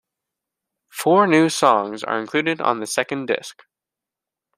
[0.89, 3.61] Four new songs are included on the second disc.